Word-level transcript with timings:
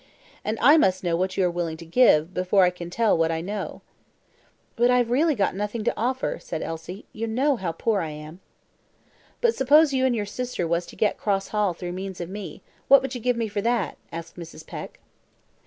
"And 0.43 0.57
I 0.61 0.77
must 0.77 1.03
know 1.03 1.15
what 1.15 1.37
you 1.37 1.45
are 1.45 1.51
willing 1.51 1.77
to 1.77 1.85
give, 1.85 2.33
before 2.33 2.63
I 2.63 2.71
can 2.71 2.89
tell 2.89 3.15
what 3.15 3.31
I 3.31 3.39
know," 3.39 3.53
said 3.53 3.69
Mrs. 3.69 4.39
Peck. 4.39 4.75
"But 4.77 4.89
I 4.89 4.97
have 4.97 5.11
really 5.11 5.35
got 5.35 5.53
nothing 5.53 5.83
to 5.83 5.93
offer," 5.95 6.39
said 6.39 6.63
Elsie; 6.63 7.05
"you 7.13 7.27
know 7.27 7.55
how 7.57 7.71
poor 7.71 8.01
I 8.01 8.09
am." 8.09 8.39
"But 9.41 9.53
suppose 9.53 9.93
you 9.93 10.03
and 10.07 10.15
your 10.15 10.25
sister 10.25 10.67
was 10.67 10.87
to 10.87 10.95
get 10.95 11.19
Cross 11.19 11.49
Hall 11.49 11.75
through 11.75 11.91
means 11.91 12.19
of 12.19 12.29
me, 12.31 12.63
what 12.87 13.03
would 13.03 13.13
you 13.13 13.21
give 13.21 13.37
me 13.37 13.47
for 13.47 13.61
that?" 13.61 13.95
asked 14.11 14.37
Mrs. 14.37 14.65
Peck. 14.65 14.99